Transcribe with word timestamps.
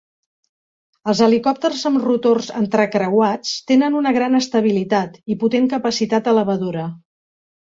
Els 1.11 1.19
helicòpters 1.25 1.83
amb 1.89 2.01
rotors 2.05 2.49
entrecreuats 2.61 3.51
tenen 3.73 3.99
una 4.01 4.15
gran 4.17 4.41
estabilitat 4.41 5.21
i 5.35 5.39
potent 5.45 5.71
capacitat 5.75 6.33
elevadora. 6.33 6.89